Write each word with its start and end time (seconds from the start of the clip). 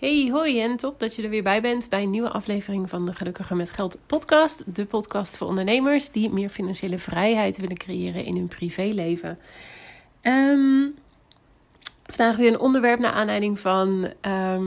Hey, 0.00 0.28
hoi 0.32 0.60
en 0.60 0.76
top 0.76 0.98
dat 0.98 1.14
je 1.14 1.22
er 1.22 1.30
weer 1.30 1.42
bij 1.42 1.60
bent 1.60 1.88
bij 1.88 2.02
een 2.02 2.10
nieuwe 2.10 2.30
aflevering 2.30 2.88
van 2.88 3.06
de 3.06 3.14
Gelukkiger 3.14 3.56
met 3.56 3.70
Geld 3.70 3.98
podcast. 4.06 4.74
De 4.74 4.86
podcast 4.86 5.36
voor 5.36 5.46
ondernemers 5.46 6.10
die 6.10 6.30
meer 6.30 6.48
financiële 6.48 6.98
vrijheid 6.98 7.56
willen 7.56 7.76
creëren 7.76 8.24
in 8.24 8.36
hun 8.36 8.48
privéleven. 8.48 9.38
Um, 10.22 10.94
vandaag 12.06 12.36
weer 12.36 12.52
een 12.52 12.58
onderwerp 12.58 12.98
naar 12.98 13.12
aanleiding 13.12 13.60
van 13.60 14.12
ehm, 14.20 14.64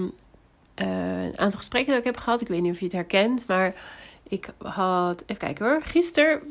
eh, 0.74 1.24
een 1.24 1.38
aantal 1.38 1.60
gesprekken 1.60 1.94
dat 1.94 2.06
ik 2.06 2.14
heb 2.14 2.24
gehad. 2.24 2.42
Ik 2.42 2.48
weet 2.48 2.62
niet 2.62 2.72
of 2.72 2.80
je 2.80 2.86
het 2.86 2.94
herkent, 2.94 3.48
maar 3.48 3.76
ik 4.28 4.54
had, 4.58 5.24
even 5.26 5.38
kijken 5.38 5.66
hoor, 5.66 5.82
gisteren, 5.84 6.42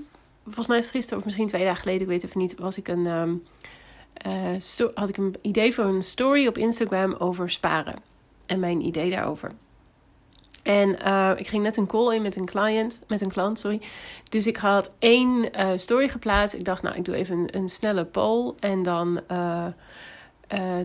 volgens 0.44 0.66
mij 0.66 0.78
is 0.78 0.84
het 0.84 0.94
gisteren 0.94 1.18
of 1.18 1.24
misschien 1.24 1.46
twee 1.46 1.64
dagen 1.64 1.82
geleden, 1.82 2.02
ik 2.02 2.08
weet 2.08 2.24
even 2.24 2.40
niet, 2.40 2.58
was 2.58 2.78
ik 2.78 2.88
een, 2.88 3.06
ehm, 3.06 3.34
eh, 4.12 4.90
had 4.94 5.08
ik 5.08 5.16
een 5.16 5.34
idee 5.40 5.74
voor 5.74 5.84
een 5.84 6.02
story 6.02 6.46
op 6.46 6.58
Instagram 6.58 7.12
over 7.12 7.50
sparen 7.50 8.10
en 8.46 8.60
mijn 8.60 8.80
idee 8.80 9.10
daarover. 9.10 9.52
En 10.62 10.96
uh, 11.04 11.30
ik 11.36 11.46
ging 11.46 11.62
net 11.62 11.76
een 11.76 11.86
call 11.86 12.14
in 12.14 12.22
met 12.22 12.36
een 12.36 12.44
client, 12.44 13.02
met 13.06 13.20
een 13.20 13.30
klant, 13.30 13.58
sorry. 13.58 13.80
Dus 14.30 14.46
ik 14.46 14.56
had 14.56 14.94
één 14.98 15.48
uh, 15.58 15.70
story 15.76 16.08
geplaatst. 16.08 16.54
Ik 16.54 16.64
dacht, 16.64 16.82
nou, 16.82 16.96
ik 16.96 17.04
doe 17.04 17.14
even 17.14 17.38
een, 17.38 17.56
een 17.56 17.68
snelle 17.68 18.04
poll. 18.04 18.54
En 18.60 18.82
dan, 18.82 19.20
uh, 19.30 19.66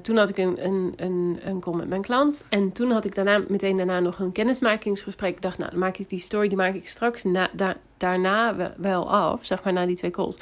toen 0.01 0.17
had 0.17 0.29
ik 0.29 0.37
een, 0.37 0.65
een, 0.65 0.93
een, 0.95 1.39
een 1.43 1.59
call 1.59 1.75
met 1.75 1.89
mijn 1.89 2.01
klant. 2.01 2.43
En 2.49 2.71
toen 2.71 2.91
had 2.91 3.05
ik 3.05 3.15
daarna, 3.15 3.41
meteen 3.47 3.77
daarna 3.77 3.99
nog 3.99 4.19
een 4.19 4.31
kennismakingsgesprek. 4.31 5.35
Ik 5.35 5.41
dacht, 5.41 5.57
nou, 5.57 5.71
dan 5.71 5.79
maak 5.79 5.97
ik 5.97 6.09
die 6.09 6.19
story, 6.19 6.47
die 6.47 6.57
maak 6.57 6.73
ik 6.73 6.87
straks 6.87 7.23
na, 7.23 7.49
da, 7.53 7.75
daarna 7.97 8.73
wel 8.77 9.11
af. 9.11 9.45
Zeg 9.45 9.63
maar, 9.63 9.73
na 9.73 9.85
die 9.85 9.95
twee 9.95 10.11
calls. 10.11 10.39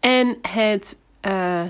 En 0.00 0.38
het, 0.48 1.02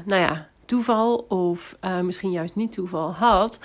nou 0.05 0.21
ja, 0.21 0.49
toeval 0.65 1.17
of 1.29 1.77
misschien 2.03 2.31
juist 2.31 2.55
niet 2.55 2.73
toeval 2.73 3.13
had 3.13 3.59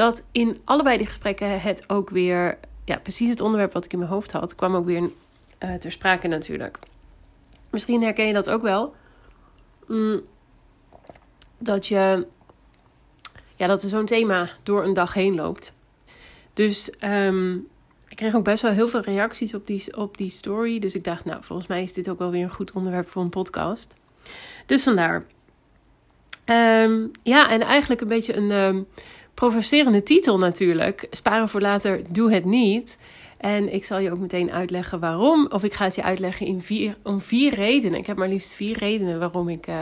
dat 0.00 0.22
in 0.32 0.60
allebei 0.64 0.96
die 0.96 1.06
gesprekken 1.06 1.60
het 1.60 1.84
ook 1.86 2.10
weer, 2.10 2.58
ja, 2.84 2.98
precies 2.98 3.28
het 3.28 3.40
onderwerp 3.40 3.72
wat 3.72 3.84
ik 3.84 3.92
in 3.92 3.98
mijn 3.98 4.10
hoofd 4.10 4.32
had, 4.32 4.54
kwam 4.54 4.74
ook 4.74 4.84
weer 4.84 5.10
uh, 5.58 5.74
ter 5.74 5.90
sprake 5.90 6.28
natuurlijk. 6.28 6.78
Misschien 7.70 8.02
herken 8.02 8.26
je 8.26 8.32
dat 8.32 8.50
ook 8.50 8.62
wel. 8.62 8.94
Mm, 9.86 10.20
dat 11.58 11.86
je, 11.86 12.26
ja, 13.56 13.66
dat 13.66 13.82
er 13.82 13.88
zo'n 13.88 14.06
thema 14.06 14.50
door 14.62 14.84
een 14.84 14.94
dag 14.94 15.14
heen 15.14 15.34
loopt. 15.34 15.72
Dus 16.54 16.92
um, 17.04 17.68
ik 18.08 18.16
kreeg 18.16 18.34
ook 18.34 18.44
best 18.44 18.62
wel 18.62 18.72
heel 18.72 18.88
veel 18.88 19.00
reacties 19.00 19.54
op 19.54 19.66
die, 19.66 19.96
op 19.96 20.16
die 20.16 20.30
story. 20.30 20.78
Dus 20.78 20.94
ik 20.94 21.04
dacht, 21.04 21.24
nou, 21.24 21.44
volgens 21.44 21.68
mij 21.68 21.82
is 21.82 21.92
dit 21.92 22.10
ook 22.10 22.18
wel 22.18 22.30
weer 22.30 22.42
een 22.42 22.50
goed 22.50 22.72
onderwerp 22.72 23.08
voor 23.08 23.22
een 23.22 23.28
podcast. 23.28 23.94
Dus 24.66 24.82
vandaar. 24.82 25.24
Um, 26.44 27.10
ja, 27.22 27.50
en 27.50 27.60
eigenlijk 27.60 28.00
een 28.00 28.08
beetje 28.08 28.36
een. 28.36 28.50
Um, 28.50 28.86
provocerende 29.40 30.02
titel 30.02 30.38
natuurlijk. 30.38 31.06
Sparen 31.10 31.48
voor 31.48 31.60
later, 31.60 32.02
doe 32.08 32.32
het 32.32 32.44
niet. 32.44 32.98
En 33.36 33.72
ik 33.74 33.84
zal 33.84 33.98
je 33.98 34.12
ook 34.12 34.18
meteen 34.18 34.52
uitleggen 34.52 35.00
waarom. 35.00 35.46
Of 35.50 35.62
ik 35.62 35.72
ga 35.72 35.84
het 35.84 35.94
je 35.94 36.02
uitleggen 36.02 36.46
in 36.46 36.62
vier, 36.62 36.96
om 37.02 37.20
vier 37.20 37.54
redenen. 37.54 37.98
Ik 37.98 38.06
heb 38.06 38.16
maar 38.16 38.28
liefst 38.28 38.52
vier 38.52 38.78
redenen 38.78 39.18
waarom, 39.18 39.48
ik, 39.48 39.66
uh, 39.66 39.74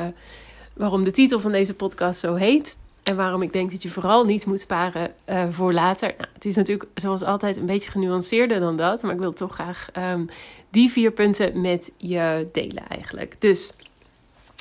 waarom 0.76 1.04
de 1.04 1.10
titel 1.10 1.40
van 1.40 1.52
deze 1.52 1.74
podcast 1.74 2.20
zo 2.20 2.34
heet. 2.34 2.78
En 3.02 3.16
waarom 3.16 3.42
ik 3.42 3.52
denk 3.52 3.70
dat 3.70 3.82
je 3.82 3.88
vooral 3.88 4.24
niet 4.24 4.46
moet 4.46 4.60
sparen 4.60 5.14
uh, 5.28 5.44
voor 5.50 5.72
later. 5.72 6.14
Nou, 6.18 6.30
het 6.34 6.44
is 6.44 6.56
natuurlijk 6.56 6.90
zoals 6.94 7.22
altijd 7.22 7.56
een 7.56 7.66
beetje 7.66 7.90
genuanceerder 7.90 8.60
dan 8.60 8.76
dat. 8.76 9.02
Maar 9.02 9.12
ik 9.12 9.20
wil 9.20 9.32
toch 9.32 9.54
graag 9.54 9.88
um, 10.12 10.28
die 10.70 10.90
vier 10.90 11.12
punten 11.12 11.60
met 11.60 11.92
je 11.96 12.48
delen 12.52 12.88
eigenlijk. 12.88 13.40
Dus 13.40 13.72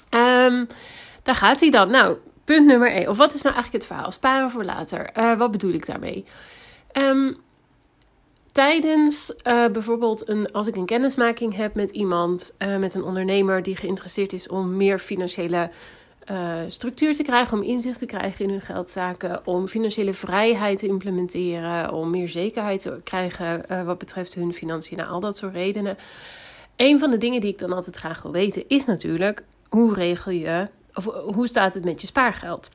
um, 0.10 0.68
daar 1.24 1.36
gaat 1.36 1.60
hij 1.60 1.70
dan. 1.70 1.92
Nou, 1.92 2.18
Punt 2.48 2.66
nummer 2.66 2.92
1. 2.92 3.10
Of 3.10 3.18
wat 3.18 3.34
is 3.34 3.42
nou 3.42 3.56
eigenlijk 3.56 3.84
het 3.84 3.94
verhaal? 3.94 4.12
Sparen 4.12 4.52
voor 4.52 4.64
later. 4.64 5.10
Uh, 5.18 5.38
wat 5.38 5.52
bedoel 5.52 5.74
ik 5.74 5.86
daarmee? 5.86 6.26
Um, 6.98 7.36
tijdens 8.52 9.34
uh, 9.48 9.66
bijvoorbeeld 9.68 10.30
een, 10.30 10.52
als 10.52 10.68
ik 10.68 10.76
een 10.76 10.86
kennismaking 10.86 11.56
heb 11.56 11.76
met 11.76 11.92
iemand, 11.92 12.54
uh, 12.60 12.78
met 12.78 12.96
een 12.96 13.04
ondernemer 13.04 13.64
die 13.64 13.76
geïnteresseerd 13.76 14.34
is 14.34 14.48
om 14.48 14.78
meer 14.78 15.00
financiële 15.00 15.70
structuur 16.68 17.16
te 17.16 17.24
krijgen, 17.24 17.58
om 17.58 17.64
inzicht 17.64 18.00
te 18.00 18.06
krijgen 18.06 18.46
in 18.46 18.52
hun 18.52 18.62
geldzaken, 18.62 19.48
om 19.48 19.68
financiële 19.68 20.14
vrijheid 20.14 20.78
te 20.78 20.88
implementeren, 20.88 21.94
om 21.94 22.10
meer 22.10 22.30
zekerheid 22.30 22.82
te 22.82 23.00
krijgen 23.04 23.86
wat 23.86 23.98
betreft 23.98 24.34
hun 24.34 24.54
financiën, 24.54 24.98
nou, 24.98 25.10
al 25.10 25.20
dat 25.20 25.38
soort 25.38 25.54
redenen. 25.54 25.98
Een 26.76 27.00
van 27.00 27.12
de 27.12 27.18
dingen 27.18 27.42
die 27.42 27.52
ik 27.52 27.60
dan 27.60 27.74
altijd 27.74 27.96
graag 27.96 28.22
wil 28.22 28.32
weten 28.32 28.64
is 28.68 28.86
natuurlijk 28.86 29.44
hoe 29.70 29.94
regel 29.94 30.32
je 30.32 30.68
of 30.98 31.06
hoe 31.34 31.48
staat 31.48 31.74
het 31.74 31.84
met 31.84 32.02
je 32.02 32.08
spaargeld? 32.08 32.70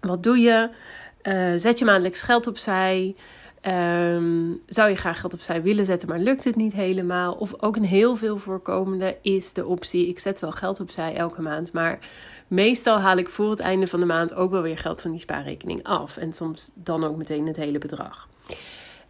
Wat 0.00 0.22
doe 0.22 0.38
je? 0.38 0.68
Uh, 1.22 1.52
zet 1.56 1.78
je 1.78 1.84
maandelijks 1.84 2.22
geld 2.22 2.46
opzij? 2.46 3.16
Um, 3.66 4.60
zou 4.66 4.88
je 4.90 4.96
graag 4.96 5.20
geld 5.20 5.34
opzij 5.34 5.62
willen 5.62 5.84
zetten, 5.84 6.08
maar 6.08 6.18
lukt 6.18 6.44
het 6.44 6.56
niet 6.56 6.72
helemaal? 6.72 7.32
Of 7.32 7.62
ook 7.62 7.76
een 7.76 7.84
heel 7.84 8.16
veel 8.16 8.38
voorkomende 8.38 9.16
is 9.22 9.52
de 9.52 9.66
optie: 9.66 10.08
ik 10.08 10.18
zet 10.18 10.40
wel 10.40 10.52
geld 10.52 10.80
opzij 10.80 11.14
elke 11.14 11.42
maand, 11.42 11.72
maar 11.72 11.98
meestal 12.48 12.98
haal 12.98 13.16
ik 13.16 13.28
voor 13.28 13.50
het 13.50 13.60
einde 13.60 13.86
van 13.86 14.00
de 14.00 14.06
maand 14.06 14.34
ook 14.34 14.50
wel 14.50 14.62
weer 14.62 14.78
geld 14.78 15.00
van 15.00 15.10
die 15.10 15.20
spaarrekening 15.20 15.84
af. 15.84 16.16
En 16.16 16.32
soms 16.32 16.70
dan 16.74 17.04
ook 17.04 17.16
meteen 17.16 17.46
het 17.46 17.56
hele 17.56 17.78
bedrag. 17.78 18.28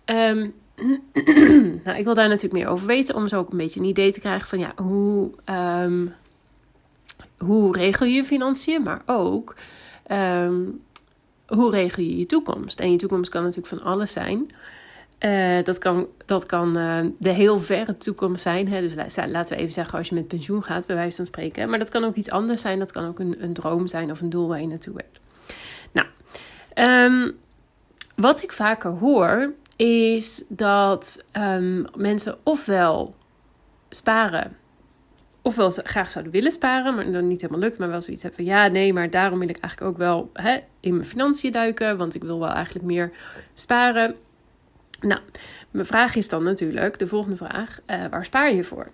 Um, 0.04 0.54
nou, 1.84 1.98
ik 1.98 2.04
wil 2.04 2.14
daar 2.14 2.28
natuurlijk 2.28 2.52
meer 2.52 2.66
over 2.66 2.86
weten, 2.86 3.14
om 3.14 3.28
zo 3.28 3.38
ook 3.38 3.50
een 3.50 3.58
beetje 3.58 3.80
een 3.80 3.86
idee 3.86 4.12
te 4.12 4.20
krijgen 4.20 4.48
van 4.48 4.58
ja, 4.58 4.72
hoe, 4.76 5.30
um, 5.84 6.14
hoe 7.44 7.76
regel 7.76 8.06
je 8.06 8.14
je 8.14 8.24
financiën, 8.24 8.82
maar 8.82 9.02
ook 9.06 9.54
um, 10.10 10.80
hoe 11.46 11.70
regel 11.70 12.02
je 12.02 12.18
je 12.18 12.26
toekomst. 12.26 12.80
En 12.80 12.90
je 12.90 12.96
toekomst 12.96 13.30
kan 13.30 13.42
natuurlijk 13.42 13.68
van 13.68 13.82
alles 13.82 14.12
zijn. 14.12 14.50
Uh, 15.20 15.64
dat 15.64 15.78
kan, 15.78 16.06
dat 16.24 16.46
kan 16.46 16.78
uh, 16.78 16.98
de 17.18 17.28
heel 17.28 17.58
verre 17.58 17.96
toekomst 17.96 18.42
zijn. 18.42 18.68
Hè? 18.68 18.80
Dus 18.80 18.94
laten 19.30 19.56
we 19.56 19.60
even 19.60 19.72
zeggen 19.72 19.98
als 19.98 20.08
je 20.08 20.14
met 20.14 20.28
pensioen 20.28 20.62
gaat, 20.62 20.86
bij 20.86 20.96
wijze 20.96 21.16
van 21.16 21.26
spreken. 21.26 21.68
Maar 21.68 21.78
dat 21.78 21.90
kan 21.90 22.04
ook 22.04 22.14
iets 22.14 22.30
anders 22.30 22.62
zijn. 22.62 22.78
Dat 22.78 22.92
kan 22.92 23.06
ook 23.06 23.18
een, 23.18 23.36
een 23.38 23.52
droom 23.52 23.86
zijn 23.86 24.10
of 24.10 24.20
een 24.20 24.30
doel 24.30 24.48
waar 24.48 24.60
je 24.60 24.66
naartoe 24.66 24.94
werkt. 24.94 25.20
Nou, 25.92 26.06
um, 26.74 27.38
wat 28.16 28.42
ik 28.42 28.52
vaker 28.52 28.90
hoor 28.90 29.52
is 29.76 30.44
dat 30.48 31.24
um, 31.36 31.84
mensen 31.96 32.36
ofwel 32.42 33.14
sparen 33.88 34.56
ofwel 35.42 35.70
ze 35.70 35.82
graag 35.84 36.10
zouden 36.10 36.32
willen 36.32 36.52
sparen, 36.52 36.94
maar 36.94 37.12
dan 37.12 37.26
niet 37.26 37.40
helemaal 37.40 37.62
lukt, 37.62 37.78
maar 37.78 37.88
wel 37.88 38.02
zoiets 38.02 38.22
hebben 38.22 38.44
van 38.44 38.54
ja, 38.54 38.66
nee, 38.66 38.92
maar 38.92 39.10
daarom 39.10 39.38
wil 39.38 39.48
ik 39.48 39.58
eigenlijk 39.58 39.92
ook 39.92 39.98
wel 39.98 40.30
hè, 40.32 40.58
in 40.80 40.94
mijn 40.94 41.08
financiën 41.08 41.52
duiken, 41.52 41.98
want 41.98 42.14
ik 42.14 42.22
wil 42.22 42.38
wel 42.38 42.52
eigenlijk 42.52 42.84
meer 42.84 43.12
sparen. 43.54 44.14
Nou, 45.00 45.20
mijn 45.70 45.86
vraag 45.86 46.14
is 46.14 46.28
dan 46.28 46.42
natuurlijk, 46.42 46.98
de 46.98 47.06
volgende 47.06 47.36
vraag, 47.36 47.80
uh, 47.86 48.06
waar 48.10 48.24
spaar 48.24 48.54
je 48.54 48.64
voor? 48.64 48.90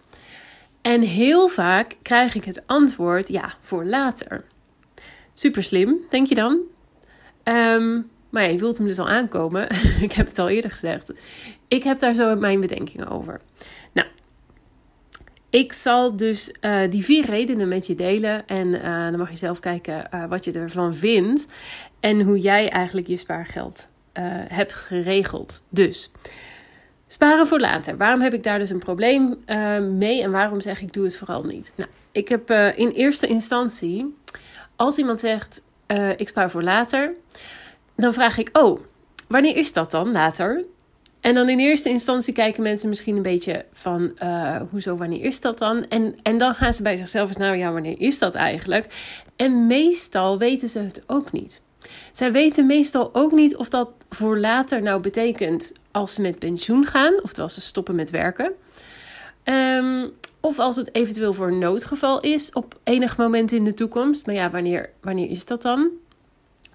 En 0.83 1.01
heel 1.01 1.49
vaak 1.49 1.97
krijg 2.03 2.35
ik 2.35 2.45
het 2.45 2.67
antwoord, 2.67 3.29
ja, 3.29 3.55
voor 3.61 3.85
later. 3.85 4.45
Super 5.35 5.63
slim, 5.63 5.97
denk 6.11 6.27
je 6.27 6.35
dan? 6.35 6.61
Um, 7.45 8.11
maar 8.31 8.43
ja, 8.43 8.49
je 8.49 8.59
wilt 8.59 8.79
hem 8.79 8.87
dus 8.87 8.99
al 8.99 9.09
aankomen. 9.09 9.69
ik 10.07 10.13
heb 10.13 10.27
het 10.27 10.39
al 10.39 10.49
eerder 10.49 10.71
gezegd. 10.71 11.13
Ik 11.69 11.83
heb 11.83 11.99
daar 11.99 12.15
zo 12.15 12.37
mijn 12.37 12.61
bedenkingen 12.61 13.09
over. 13.09 13.41
Ik 15.51 15.73
zal 15.73 16.17
dus 16.17 16.55
uh, 16.61 16.81
die 16.91 17.05
vier 17.05 17.25
redenen 17.25 17.69
met 17.69 17.87
je 17.87 17.95
delen. 17.95 18.47
En 18.47 18.67
uh, 18.67 18.83
dan 18.83 19.19
mag 19.19 19.31
je 19.31 19.37
zelf 19.37 19.61
kijken 19.61 20.09
uh, 20.15 20.25
wat 20.25 20.45
je 20.45 20.53
ervan 20.53 20.95
vindt. 20.95 21.47
En 22.01 22.21
hoe 22.21 22.39
jij 22.39 22.71
eigenlijk 22.71 23.07
je 23.07 23.17
spaargeld 23.17 23.87
hebt 24.49 24.75
geregeld. 24.75 25.63
Dus 25.69 26.13
sparen 27.07 27.47
voor 27.47 27.61
later. 27.61 27.97
Waarom 27.97 28.21
heb 28.21 28.35
ik 28.35 28.43
daar 28.43 28.59
dus 28.59 28.71
een 28.71 28.79
probleem 28.79 29.39
mee? 29.99 30.23
En 30.23 30.31
waarom 30.31 30.61
zeg 30.61 30.81
ik 30.81 30.93
doe 30.93 31.05
het 31.05 31.17
vooral 31.17 31.43
niet? 31.45 31.73
Nou, 31.77 31.91
ik 32.13 32.29
heb 32.29 32.51
in 32.77 32.91
eerste 32.91 33.27
instantie, 33.27 34.17
als 34.77 34.99
iemand 34.99 35.21
zegt 35.21 35.63
ik 36.17 36.29
spaar 36.29 36.51
voor 36.51 36.63
later, 36.63 37.13
dan 37.97 38.13
vraag 38.13 38.39
ik: 38.39 38.49
Oh, 38.53 38.81
wanneer 39.29 39.57
is 39.57 39.73
dat 39.73 39.91
dan 39.91 40.13
later? 40.13 40.65
En 41.21 41.35
dan 41.35 41.49
in 41.49 41.59
eerste 41.59 41.89
instantie 41.89 42.33
kijken 42.33 42.63
mensen 42.63 42.89
misschien 42.89 43.17
een 43.17 43.23
beetje 43.23 43.65
van, 43.73 44.13
uh, 44.23 44.61
hoezo, 44.71 44.97
wanneer 44.97 45.25
is 45.25 45.41
dat 45.41 45.59
dan? 45.59 45.85
En, 45.89 46.15
en 46.23 46.39
dan 46.39 46.55
gaan 46.55 46.75
ze 46.75 46.83
bij 46.83 46.97
zichzelf 46.97 47.29
eens, 47.29 47.39
nou 47.39 47.57
ja, 47.57 47.73
wanneer 47.73 48.01
is 48.01 48.19
dat 48.19 48.35
eigenlijk? 48.35 48.87
En 49.37 49.67
meestal 49.67 50.39
weten 50.39 50.69
ze 50.69 50.79
het 50.79 51.03
ook 51.07 51.33
niet. 51.33 51.63
Zij 52.13 52.33
weten 52.33 52.67
meestal 52.67 53.15
ook 53.15 53.33
niet 53.33 53.57
of 53.57 53.69
dat 53.69 53.91
voor 54.11 54.39
later 54.39 54.83
nou 54.83 55.01
betekent 55.01 55.73
als 55.91 56.15
ze 56.15 56.23
met 56.23 56.39
pensioen 56.39 56.87
gaan, 56.87 57.23
oftewel 57.23 57.49
ze 57.49 57.61
stoppen 57.61 57.95
met 57.95 58.11
werken. 58.11 58.53
Um, 59.45 60.13
of 60.41 60.59
als 60.59 60.77
het 60.77 60.95
eventueel 60.95 61.35
voor 61.35 61.47
een 61.47 61.59
noodgeval 61.59 62.21
is 62.21 62.53
op 62.53 62.79
enig 62.85 63.17
moment 63.17 63.53
in 63.53 63.65
de 63.65 63.75
toekomst. 63.75 64.27
Maar 64.27 64.35
ja, 64.35 64.51
wanneer, 64.51 64.91
wanneer 65.01 65.31
is 65.31 65.45
dat 65.45 65.63
dan? 65.63 65.91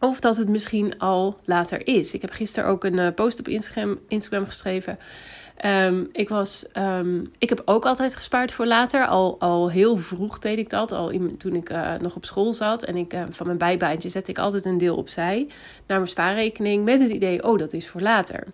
Of 0.03 0.19
dat 0.19 0.37
het 0.37 0.49
misschien 0.49 0.99
al 0.99 1.35
later 1.45 1.87
is. 1.87 2.13
Ik 2.13 2.21
heb 2.21 2.31
gisteren 2.31 2.69
ook 2.69 2.83
een 2.83 2.97
uh, 2.97 3.07
post 3.15 3.39
op 3.39 3.47
Instagram, 3.47 3.99
Instagram 4.07 4.45
geschreven. 4.45 4.99
Ehm, 5.55 6.03
ik, 6.11 6.29
was, 6.29 6.71
ehm, 6.71 7.25
ik 7.37 7.49
heb 7.49 7.61
ook 7.65 7.85
altijd 7.85 8.15
gespaard 8.15 8.51
voor 8.51 8.65
later. 8.65 9.07
Al, 9.07 9.35
al 9.39 9.71
heel 9.71 9.97
vroeg 9.97 10.39
deed 10.39 10.57
ik 10.57 10.69
dat. 10.69 10.91
Al 10.91 11.11
toen 11.37 11.55
ik 11.55 11.69
uh, 11.69 11.93
nog 12.01 12.15
op 12.15 12.25
school 12.25 12.53
zat. 12.53 12.83
En 12.83 12.95
ik, 12.95 13.13
uh, 13.13 13.21
van 13.29 13.45
mijn 13.45 13.57
bijbaantje 13.57 14.09
zette 14.09 14.31
ik 14.31 14.37
altijd 14.37 14.65
een 14.65 14.77
deel 14.77 14.95
opzij. 14.95 15.47
Naar 15.87 15.97
mijn 15.97 16.09
spaarrekening. 16.09 16.83
Met 16.83 16.99
het 16.99 17.09
idee, 17.09 17.43
oh 17.43 17.59
dat 17.59 17.73
is 17.73 17.87
voor 17.87 18.01
later. 18.01 18.47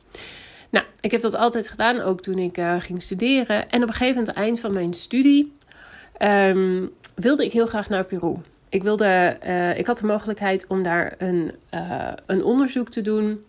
Nou, 0.70 0.86
ik 1.02 1.12
heb 1.12 1.22
dat 1.22 1.36
altijd 1.36 1.68
gedaan. 1.68 2.02
Ook 2.02 2.22
toen 2.22 2.38
ik 2.38 2.62
ging 2.80 3.02
studeren. 3.02 3.70
En 3.70 3.84
op 3.84 3.88
een 3.88 3.96
gegeven 3.96 4.18
moment, 4.20 4.38
eind 4.38 4.60
van 4.60 4.74
mijn 4.74 4.94
studie... 4.94 5.58
Um, 6.22 6.92
wilde 7.16 7.46
ik 7.46 7.52
heel 7.52 7.68
graag 7.68 7.90
naar 7.90 8.04
Peru. 8.04 8.36
Ik, 8.70 8.84
wilde, 8.84 9.38
ik 9.78 9.88
had 9.88 9.98
de 9.98 10.06
mogelijkheid 10.06 10.68
om 10.68 10.84
daar 10.84 11.16
een, 11.18 11.52
een 12.26 12.44
onderzoek 12.44 12.90
te 12.90 13.02
doen. 13.02 13.44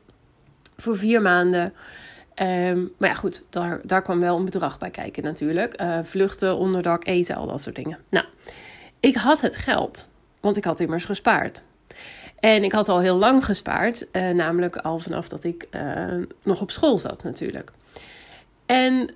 Voor 0.76 0.96
vier 0.96 1.22
maanden. 1.22 1.72
Um, 2.42 2.92
maar 2.98 3.08
ja, 3.08 3.14
goed, 3.14 3.42
daar, 3.50 3.80
daar 3.82 4.02
kwam 4.02 4.20
wel 4.20 4.36
een 4.36 4.44
bedrag 4.44 4.78
bij 4.78 4.90
kijken 4.90 5.22
natuurlijk. 5.22 5.82
Uh, 5.82 5.98
vluchten, 6.02 6.56
onderdak, 6.56 7.06
eten, 7.06 7.36
al 7.36 7.46
dat 7.46 7.62
soort 7.62 7.76
dingen. 7.76 7.98
Nou, 8.08 8.26
ik 9.00 9.16
had 9.16 9.40
het 9.40 9.56
geld, 9.56 10.10
want 10.40 10.56
ik 10.56 10.64
had 10.64 10.80
immers 10.80 11.04
gespaard. 11.04 11.62
En 12.38 12.64
ik 12.64 12.72
had 12.72 12.88
al 12.88 13.00
heel 13.00 13.16
lang 13.16 13.44
gespaard, 13.44 14.06
namelijk 14.12 14.76
al 14.76 14.98
vanaf 14.98 15.28
dat 15.28 15.44
ik 15.44 15.68
nog 16.42 16.60
op 16.60 16.70
school 16.70 16.98
zat 16.98 17.22
natuurlijk. 17.22 17.70
En 18.66 19.10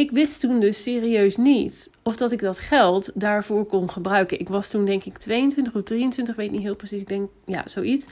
ik 0.00 0.10
wist 0.10 0.40
toen 0.40 0.60
dus 0.60 0.82
serieus 0.82 1.36
niet 1.36 1.90
of 2.02 2.16
dat 2.16 2.32
ik 2.32 2.40
dat 2.40 2.58
geld 2.58 3.10
daarvoor 3.14 3.64
kon 3.64 3.90
gebruiken. 3.90 4.40
Ik 4.40 4.48
was 4.48 4.70
toen 4.70 4.84
denk 4.84 5.04
ik 5.04 5.18
22 5.18 5.74
of 5.74 5.82
23, 5.82 6.36
weet 6.36 6.50
niet 6.50 6.62
heel 6.62 6.76
precies. 6.76 7.00
Ik 7.00 7.08
denk, 7.08 7.30
ja, 7.46 7.62
zoiets. 7.64 8.06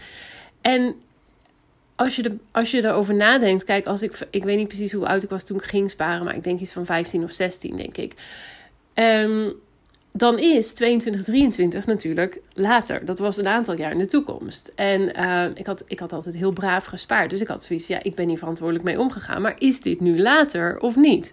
En 0.61 0.95
als 1.97 2.17
je, 2.17 2.23
de, 2.23 2.37
als 2.51 2.71
je 2.71 2.85
erover 2.85 3.15
nadenkt, 3.15 3.65
kijk, 3.65 3.87
als 3.87 4.03
ik, 4.03 4.27
ik 4.31 4.45
weet 4.45 4.57
niet 4.57 4.69
precies 4.69 4.93
hoe 4.93 5.07
oud 5.07 5.23
ik 5.23 5.31
was 5.31 5.45
toen 5.45 5.57
ik 5.57 5.63
ging 5.63 5.91
sparen, 5.91 6.25
maar 6.25 6.35
ik 6.35 6.45
denk 6.45 6.61
iets 6.61 6.73
van 6.73 6.87
15 6.87 7.23
of 7.23 7.33
16, 7.33 7.77
denk 7.77 7.97
ik. 7.97 8.15
Um, 8.95 9.55
dan 10.13 10.39
is 10.39 10.73
22, 10.73 11.25
23 11.25 11.87
natuurlijk 11.87 12.41
later. 12.53 13.05
Dat 13.05 13.19
was 13.19 13.37
een 13.37 13.47
aantal 13.47 13.77
jaar 13.77 13.91
in 13.91 13.99
de 13.99 14.07
toekomst. 14.07 14.73
En 14.75 15.01
uh, 15.21 15.45
ik, 15.55 15.67
had, 15.67 15.85
ik 15.87 15.99
had 15.99 16.13
altijd 16.13 16.35
heel 16.37 16.53
braaf 16.53 16.85
gespaard. 16.85 17.31
Dus 17.31 17.41
ik 17.41 17.49
had 17.49 17.63
zoiets 17.63 17.87
ja, 17.87 18.03
ik 18.03 18.15
ben 18.15 18.29
hier 18.29 18.39
verantwoordelijk 18.39 18.85
mee 18.85 19.01
omgegaan. 19.01 19.43
Maar 19.43 19.55
is 19.59 19.81
dit 19.81 20.01
nu 20.01 20.21
later 20.21 20.79
of 20.81 20.97
niet? 20.97 21.33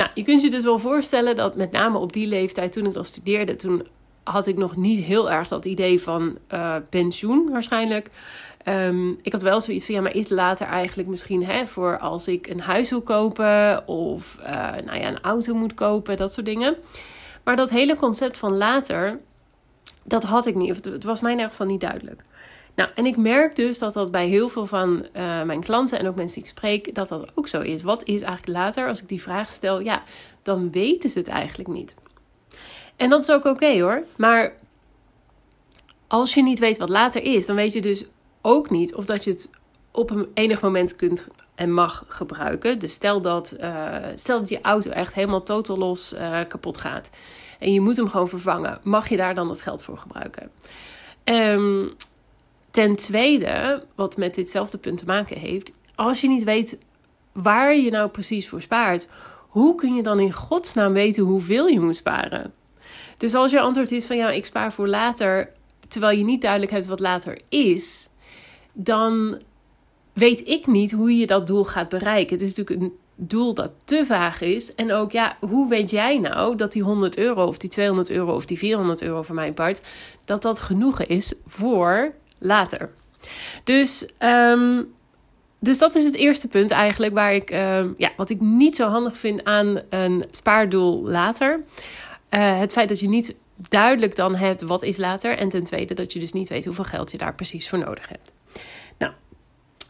Nou, 0.00 0.12
je 0.14 0.22
kunt 0.22 0.42
je 0.42 0.50
dus 0.50 0.64
wel 0.64 0.78
voorstellen 0.78 1.36
dat 1.36 1.56
met 1.56 1.72
name 1.72 1.98
op 1.98 2.12
die 2.12 2.26
leeftijd, 2.26 2.72
toen 2.72 2.86
ik 2.86 2.94
nog 2.94 3.06
studeerde, 3.06 3.56
toen 3.56 3.86
had 4.22 4.46
ik 4.46 4.56
nog 4.56 4.76
niet 4.76 5.04
heel 5.04 5.30
erg 5.30 5.48
dat 5.48 5.64
idee 5.64 6.00
van 6.00 6.38
uh, 6.52 6.76
pensioen 6.88 7.48
waarschijnlijk. 7.50 8.10
Um, 8.64 9.18
ik 9.22 9.32
had 9.32 9.42
wel 9.42 9.60
zoiets 9.60 9.84
van, 9.84 9.94
ja, 9.94 10.00
maar 10.00 10.14
is 10.14 10.28
later 10.28 10.66
eigenlijk 10.66 11.08
misschien 11.08 11.44
hè, 11.44 11.66
voor 11.66 11.98
als 11.98 12.28
ik 12.28 12.46
een 12.46 12.60
huis 12.60 12.90
wil 12.90 13.00
kopen 13.00 13.88
of 13.88 14.38
uh, 14.40 14.46
nou 14.84 14.98
ja, 14.98 15.08
een 15.08 15.20
auto 15.20 15.54
moet 15.54 15.74
kopen, 15.74 16.16
dat 16.16 16.32
soort 16.32 16.46
dingen. 16.46 16.76
Maar 17.44 17.56
dat 17.56 17.70
hele 17.70 17.96
concept 17.96 18.38
van 18.38 18.56
later, 18.56 19.18
dat 20.04 20.24
had 20.24 20.46
ik 20.46 20.54
niet, 20.54 20.70
of 20.70 20.84
het 20.84 21.04
was 21.04 21.20
mij 21.20 21.30
in 21.30 21.36
ieder 21.36 21.50
geval 21.50 21.66
niet 21.66 21.80
duidelijk. 21.80 22.22
Nou, 22.74 22.90
en 22.94 23.06
ik 23.06 23.16
merk 23.16 23.56
dus 23.56 23.78
dat 23.78 23.92
dat 23.92 24.10
bij 24.10 24.26
heel 24.26 24.48
veel 24.48 24.66
van 24.66 25.06
uh, 25.16 25.42
mijn 25.42 25.60
klanten 25.60 25.98
en 25.98 26.08
ook 26.08 26.14
mensen 26.14 26.34
die 26.34 26.50
ik 26.50 26.56
spreek, 26.56 26.94
dat 26.94 27.08
dat 27.08 27.30
ook 27.34 27.48
zo 27.48 27.60
is. 27.60 27.82
Wat 27.82 28.04
is 28.04 28.20
eigenlijk 28.20 28.58
later? 28.58 28.88
Als 28.88 29.02
ik 29.02 29.08
die 29.08 29.22
vraag 29.22 29.52
stel, 29.52 29.80
ja, 29.80 30.02
dan 30.42 30.70
weten 30.70 31.10
ze 31.10 31.18
het 31.18 31.28
eigenlijk 31.28 31.68
niet. 31.68 31.94
En 32.96 33.08
dat 33.08 33.22
is 33.22 33.30
ook 33.30 33.44
oké 33.44 33.80
hoor. 33.80 34.02
Maar 34.16 34.52
als 36.06 36.34
je 36.34 36.42
niet 36.42 36.58
weet 36.58 36.78
wat 36.78 36.88
later 36.88 37.22
is, 37.22 37.46
dan 37.46 37.56
weet 37.56 37.72
je 37.72 37.80
dus 37.80 38.04
ook 38.42 38.70
niet 38.70 38.94
of 38.94 39.04
dat 39.04 39.24
je 39.24 39.30
het 39.30 39.50
op 39.90 40.10
een 40.10 40.28
enig 40.34 40.60
moment 40.60 40.96
kunt 40.96 41.28
en 41.54 41.72
mag 41.72 42.04
gebruiken. 42.08 42.78
Dus 42.78 42.92
stel 42.92 43.20
dat, 43.20 43.56
uh, 43.60 43.96
stel 44.14 44.38
dat 44.38 44.48
je 44.48 44.60
auto 44.60 44.90
echt 44.90 45.14
helemaal 45.14 45.42
totaal 45.42 45.78
los 45.78 46.12
uh, 46.14 46.38
kapot 46.48 46.76
gaat. 46.76 47.10
En 47.58 47.72
je 47.72 47.80
moet 47.80 47.96
hem 47.96 48.08
gewoon 48.08 48.28
vervangen. 48.28 48.80
Mag 48.82 49.08
je 49.08 49.16
daar 49.16 49.34
dan 49.34 49.48
het 49.48 49.62
geld 49.62 49.82
voor 49.82 49.98
gebruiken? 49.98 50.50
Um, 51.24 51.92
ten 52.70 52.96
tweede, 52.96 53.84
wat 53.94 54.16
met 54.16 54.34
ditzelfde 54.34 54.78
punt 54.78 54.98
te 54.98 55.04
maken 55.04 55.38
heeft. 55.38 55.72
Als 55.94 56.20
je 56.20 56.28
niet 56.28 56.44
weet 56.44 56.78
waar 57.32 57.76
je 57.76 57.90
nou 57.90 58.08
precies 58.08 58.48
voor 58.48 58.62
spaart. 58.62 59.08
Hoe 59.48 59.74
kun 59.74 59.94
je 59.94 60.02
dan 60.02 60.20
in 60.20 60.32
godsnaam 60.32 60.92
weten 60.92 61.22
hoeveel 61.22 61.66
je 61.66 61.80
moet 61.80 61.96
sparen? 61.96 62.52
Dus 63.16 63.34
als 63.34 63.50
je 63.50 63.60
antwoord 63.60 63.92
is 63.92 64.04
van 64.04 64.16
ja, 64.16 64.30
ik 64.30 64.46
spaar 64.46 64.72
voor 64.72 64.88
later, 64.88 65.52
terwijl 65.88 66.18
je 66.18 66.24
niet 66.24 66.40
duidelijk 66.40 66.72
hebt 66.72 66.86
wat 66.86 67.00
later 67.00 67.40
is, 67.48 68.08
dan 68.72 69.38
weet 70.12 70.48
ik 70.48 70.66
niet 70.66 70.92
hoe 70.92 71.16
je 71.16 71.26
dat 71.26 71.46
doel 71.46 71.64
gaat 71.64 71.88
bereiken. 71.88 72.32
Het 72.32 72.42
is 72.42 72.54
natuurlijk 72.54 72.80
een 72.80 72.98
doel 73.14 73.54
dat 73.54 73.70
te 73.84 74.06
vaag 74.06 74.40
is. 74.40 74.74
En 74.74 74.92
ook, 74.92 75.12
ja, 75.12 75.36
hoe 75.40 75.68
weet 75.68 75.90
jij 75.90 76.18
nou 76.18 76.56
dat 76.56 76.72
die 76.72 76.82
100 76.82 77.18
euro 77.18 77.46
of 77.46 77.58
die 77.58 77.70
200 77.70 78.10
euro 78.10 78.34
of 78.34 78.44
die 78.44 78.58
400 78.58 79.02
euro 79.02 79.22
voor 79.22 79.34
mijn 79.34 79.54
part, 79.54 79.82
dat 80.24 80.42
dat 80.42 80.60
genoeg 80.60 81.02
is 81.02 81.34
voor 81.46 82.14
later? 82.40 82.90
Dus, 83.64 84.08
um, 84.18 84.92
dus 85.58 85.78
dat 85.78 85.94
is 85.94 86.04
het 86.04 86.14
eerste 86.14 86.48
punt 86.48 86.70
eigenlijk 86.70 87.14
waar 87.14 87.34
ik, 87.34 87.50
um, 87.50 87.94
ja, 87.96 88.10
wat 88.16 88.30
ik 88.30 88.40
niet 88.40 88.76
zo 88.76 88.88
handig 88.88 89.18
vind 89.18 89.44
aan 89.44 89.80
een 89.90 90.24
spaardoel 90.30 91.02
later. 91.02 91.60
Uh, 92.30 92.58
het 92.58 92.72
feit 92.72 92.88
dat 92.88 93.00
je 93.00 93.08
niet 93.08 93.34
duidelijk 93.68 94.16
dan 94.16 94.34
hebt 94.34 94.62
wat 94.62 94.82
is 94.82 94.96
later. 94.96 95.38
En 95.38 95.48
ten 95.48 95.64
tweede 95.64 95.94
dat 95.94 96.12
je 96.12 96.20
dus 96.20 96.32
niet 96.32 96.48
weet 96.48 96.64
hoeveel 96.64 96.84
geld 96.84 97.10
je 97.10 97.18
daar 97.18 97.34
precies 97.34 97.68
voor 97.68 97.78
nodig 97.78 98.08
hebt. 98.08 98.32
Nou, 98.98 99.12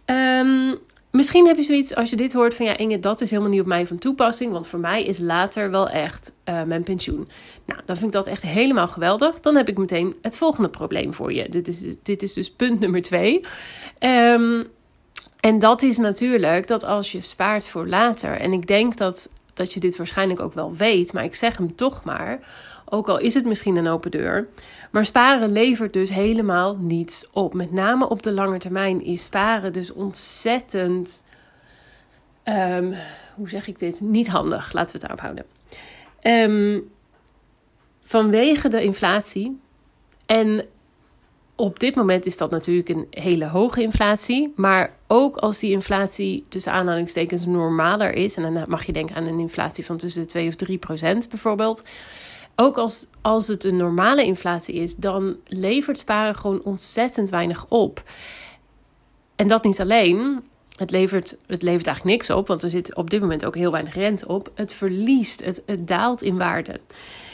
um, 0.06 0.78
misschien 1.10 1.46
heb 1.46 1.56
je 1.56 1.62
zoiets 1.62 1.94
als 1.94 2.10
je 2.10 2.16
dit 2.16 2.32
hoort 2.32 2.54
van 2.54 2.66
ja 2.66 2.76
Inge, 2.76 2.98
dat 2.98 3.20
is 3.20 3.30
helemaal 3.30 3.50
niet 3.50 3.60
op 3.60 3.66
mij 3.66 3.86
van 3.86 3.98
toepassing. 3.98 4.52
Want 4.52 4.66
voor 4.66 4.78
mij 4.78 5.04
is 5.04 5.18
later 5.18 5.70
wel 5.70 5.88
echt 5.88 6.32
uh, 6.48 6.62
mijn 6.62 6.82
pensioen. 6.82 7.28
Nou, 7.66 7.80
dan 7.86 7.96
vind 7.96 8.06
ik 8.06 8.12
dat 8.12 8.26
echt 8.26 8.42
helemaal 8.42 8.88
geweldig. 8.88 9.40
Dan 9.40 9.56
heb 9.56 9.68
ik 9.68 9.78
meteen 9.78 10.16
het 10.22 10.36
volgende 10.36 10.68
probleem 10.68 11.14
voor 11.14 11.32
je. 11.32 11.48
Dit 11.48 11.68
is, 11.68 11.82
dit 12.02 12.22
is 12.22 12.32
dus 12.32 12.50
punt 12.50 12.80
nummer 12.80 13.02
twee. 13.02 13.44
Um, 14.00 14.66
en 15.40 15.58
dat 15.58 15.82
is 15.82 15.96
natuurlijk 15.96 16.66
dat 16.66 16.84
als 16.84 17.12
je 17.12 17.20
spaart 17.20 17.68
voor 17.68 17.86
later. 17.86 18.32
En 18.32 18.52
ik 18.52 18.66
denk 18.66 18.96
dat, 18.96 19.30
dat 19.54 19.72
je 19.72 19.80
dit 19.80 19.96
waarschijnlijk 19.96 20.40
ook 20.40 20.54
wel 20.54 20.76
weet. 20.76 21.12
Maar 21.12 21.24
ik 21.24 21.34
zeg 21.34 21.56
hem 21.56 21.74
toch 21.74 22.04
maar. 22.04 22.40
Ook 22.88 23.08
al 23.08 23.18
is 23.18 23.34
het 23.34 23.44
misschien 23.44 23.76
een 23.76 23.88
open 23.88 24.10
deur. 24.10 24.48
Maar 24.90 25.06
sparen 25.06 25.52
levert 25.52 25.92
dus 25.92 26.10
helemaal 26.10 26.76
niets 26.76 27.28
op. 27.32 27.54
Met 27.54 27.72
name 27.72 28.08
op 28.08 28.22
de 28.22 28.32
lange 28.32 28.58
termijn 28.58 29.04
is 29.04 29.24
sparen 29.24 29.72
dus 29.72 29.92
ontzettend. 29.92 31.24
Um, 32.44 32.94
hoe 33.34 33.48
zeg 33.48 33.66
ik 33.66 33.78
dit? 33.78 34.00
Niet 34.00 34.28
handig. 34.28 34.72
Laten 34.72 35.00
we 35.00 35.06
het 35.06 35.08
daarop 35.08 35.20
houden. 35.20 35.44
Um, 36.22 36.90
vanwege 38.00 38.68
de 38.68 38.82
inflatie. 38.82 39.60
En 40.26 40.64
op 41.56 41.80
dit 41.80 41.94
moment 41.94 42.26
is 42.26 42.36
dat 42.36 42.50
natuurlijk 42.50 42.88
een 42.88 43.06
hele 43.10 43.46
hoge 43.46 43.82
inflatie. 43.82 44.52
Maar 44.56 44.96
ook 45.06 45.36
als 45.36 45.58
die 45.58 45.70
inflatie 45.70 46.44
tussen 46.48 46.72
aanhalingstekens 46.72 47.46
normaler 47.46 48.12
is. 48.12 48.36
En 48.36 48.42
dan 48.42 48.64
mag 48.68 48.84
je 48.84 48.92
denken 48.92 49.16
aan 49.16 49.26
een 49.26 49.38
inflatie 49.38 49.84
van 49.84 49.96
tussen 49.96 50.22
de 50.22 50.28
2 50.28 50.48
of 50.48 50.54
3 50.54 50.78
procent 50.78 51.28
bijvoorbeeld 51.28 51.82
ook 52.60 52.76
als, 52.76 53.06
als 53.20 53.48
het 53.48 53.64
een 53.64 53.76
normale 53.76 54.24
inflatie 54.24 54.74
is, 54.74 54.96
dan 54.96 55.36
levert 55.46 55.98
sparen 55.98 56.34
gewoon 56.34 56.62
ontzettend 56.64 57.30
weinig 57.30 57.66
op. 57.68 58.02
En 59.36 59.48
dat 59.48 59.64
niet 59.64 59.80
alleen. 59.80 60.42
Het 60.76 60.90
levert, 60.90 61.36
het 61.46 61.62
levert 61.62 61.86
eigenlijk 61.86 62.16
niks 62.16 62.30
op, 62.30 62.46
want 62.46 62.62
er 62.62 62.70
zit 62.70 62.94
op 62.94 63.10
dit 63.10 63.20
moment 63.20 63.44
ook 63.44 63.54
heel 63.54 63.70
weinig 63.70 63.94
rente 63.94 64.28
op. 64.28 64.50
Het 64.54 64.72
verliest, 64.72 65.44
het, 65.44 65.62
het 65.66 65.88
daalt 65.88 66.22
in 66.22 66.38
waarde. 66.38 66.80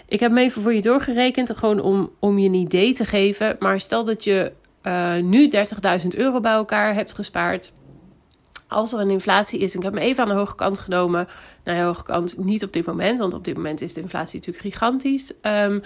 Ik 0.08 0.20
heb 0.20 0.30
hem 0.30 0.38
even 0.38 0.62
voor 0.62 0.74
je 0.74 0.80
doorgerekend, 0.80 1.56
gewoon 1.56 1.80
om, 1.80 2.10
om 2.18 2.38
je 2.38 2.48
een 2.48 2.54
idee 2.54 2.94
te 2.94 3.04
geven. 3.04 3.56
Maar 3.58 3.80
stel 3.80 4.04
dat 4.04 4.24
je 4.24 4.52
uh, 4.82 5.16
nu 5.16 5.50
30.000 6.02 6.08
euro 6.08 6.40
bij 6.40 6.52
elkaar 6.52 6.94
hebt 6.94 7.14
gespaard 7.14 7.72
als 8.68 8.92
er 8.92 9.00
een 9.00 9.10
inflatie 9.10 9.58
is, 9.58 9.72
en 9.72 9.78
ik 9.78 9.84
heb 9.84 9.94
me 9.94 10.00
even 10.00 10.22
aan 10.22 10.28
de 10.28 10.34
hoge 10.34 10.54
kant 10.54 10.78
genomen, 10.78 11.28
naar 11.64 11.74
de 11.74 11.82
hoge 11.82 12.02
kant 12.02 12.38
niet 12.38 12.64
op 12.64 12.72
dit 12.72 12.86
moment, 12.86 13.18
want 13.18 13.34
op 13.34 13.44
dit 13.44 13.56
moment 13.56 13.80
is 13.80 13.92
de 13.92 14.00
inflatie 14.00 14.38
natuurlijk 14.38 14.64
gigantisch. 14.64 15.32
Um, 15.42 15.82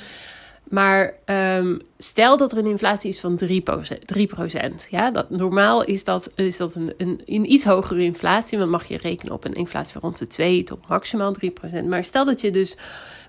maar 0.70 1.14
um, 1.26 1.80
stel 1.98 2.36
dat 2.36 2.52
er 2.52 2.58
een 2.58 2.66
inflatie 2.66 3.10
is 3.10 3.20
van 3.20 3.40
3%. 3.44 3.48
3% 3.48 4.88
ja, 4.90 5.10
dat, 5.10 5.30
normaal 5.30 5.84
is 5.84 6.04
dat, 6.04 6.32
is 6.34 6.56
dat 6.56 6.74
een, 6.74 6.92
een, 7.26 7.52
iets 7.52 7.64
hogere 7.64 8.02
inflatie. 8.02 8.58
Want 8.58 8.70
mag 8.70 8.84
je 8.84 8.96
rekenen 8.96 9.34
op 9.34 9.44
een 9.44 9.54
inflatie 9.54 9.92
van 9.92 10.00
rond 10.02 10.18
de 10.18 10.26
2 10.26 10.62
tot 10.62 10.88
maximaal 10.88 11.34
3%. 11.82 11.84
Maar 11.88 12.04
stel 12.04 12.24
dat 12.24 12.40
je 12.40 12.50
dus 12.50 12.76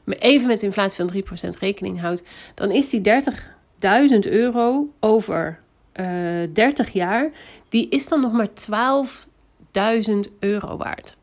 even 0.06 0.48
met 0.48 0.64
inflatie 0.64 1.06
van 1.06 1.50
3% 1.56 1.60
rekening 1.60 2.02
houdt. 2.02 2.24
Dan 2.56 2.72
is 2.72 2.90
die 2.90 3.02
30.000 3.02 4.20
euro 4.20 4.94
over 5.00 5.60
uh, 5.96 6.44
eh, 6.44 6.50
30 6.54 6.94
jaar. 6.94 7.32
Die 7.70 7.90
is 7.90 8.08
dan 8.08 8.22
nog 8.22 8.32
maar 8.32 8.54
12 8.54 9.28
1000 9.72 10.30
euro 10.40 10.78
waard. 10.78 11.18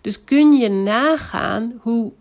Dus 0.00 0.24
kun 0.24 0.52
je 0.52 0.68
nagaan 0.68 1.78
hoe 1.80 2.12